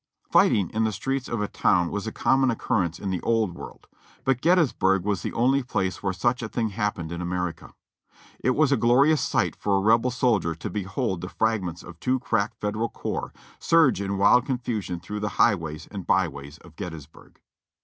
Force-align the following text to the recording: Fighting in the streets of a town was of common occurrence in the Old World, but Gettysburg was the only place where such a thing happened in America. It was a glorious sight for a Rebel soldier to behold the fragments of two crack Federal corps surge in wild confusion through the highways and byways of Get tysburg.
Fighting 0.31 0.71
in 0.71 0.83
the 0.83 0.91
streets 0.91 1.27
of 1.27 1.43
a 1.43 1.47
town 1.47 1.91
was 1.91 2.07
of 2.07 2.15
common 2.15 2.49
occurrence 2.49 2.97
in 2.97 3.11
the 3.11 3.21
Old 3.21 3.53
World, 3.53 3.85
but 4.23 4.41
Gettysburg 4.41 5.03
was 5.03 5.21
the 5.21 5.31
only 5.33 5.61
place 5.61 6.01
where 6.01 6.11
such 6.11 6.41
a 6.41 6.49
thing 6.49 6.69
happened 6.69 7.11
in 7.11 7.21
America. 7.21 7.75
It 8.39 8.55
was 8.55 8.71
a 8.71 8.77
glorious 8.77 9.21
sight 9.21 9.55
for 9.55 9.77
a 9.77 9.79
Rebel 9.79 10.09
soldier 10.09 10.55
to 10.55 10.69
behold 10.71 11.21
the 11.21 11.29
fragments 11.29 11.83
of 11.83 11.99
two 11.99 12.17
crack 12.17 12.55
Federal 12.55 12.89
corps 12.89 13.31
surge 13.59 14.01
in 14.01 14.17
wild 14.17 14.43
confusion 14.47 14.99
through 14.99 15.19
the 15.19 15.29
highways 15.37 15.87
and 15.91 16.07
byways 16.07 16.57
of 16.57 16.75
Get 16.75 16.93
tysburg. 16.93 17.35